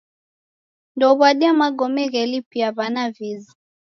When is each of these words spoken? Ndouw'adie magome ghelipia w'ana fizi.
Ndouw'adie 0.95 1.51
magome 1.59 2.03
ghelipia 2.13 2.67
w'ana 2.77 3.03
fizi. 3.15 3.51